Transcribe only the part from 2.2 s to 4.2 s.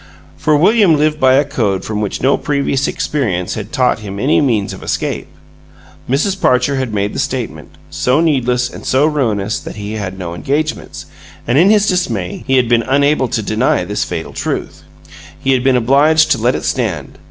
no previous experience had taught him